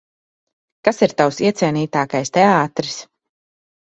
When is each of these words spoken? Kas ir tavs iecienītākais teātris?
Kas 0.87 1.01
ir 1.07 1.11
tavs 1.19 1.41
iecienītākais 1.49 2.35
teātris? 2.37 2.97